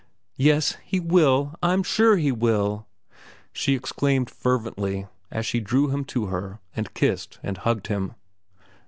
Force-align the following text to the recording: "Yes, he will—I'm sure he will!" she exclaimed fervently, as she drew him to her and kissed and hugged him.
"Yes, 0.39 0.77
he 0.83 0.99
will—I'm 0.99 1.83
sure 1.83 2.17
he 2.17 2.31
will!" 2.31 2.87
she 3.53 3.75
exclaimed 3.75 4.31
fervently, 4.31 5.05
as 5.29 5.45
she 5.45 5.59
drew 5.59 5.89
him 5.91 6.05
to 6.05 6.25
her 6.25 6.59
and 6.75 6.91
kissed 6.95 7.37
and 7.43 7.57
hugged 7.59 7.85
him. 7.85 8.15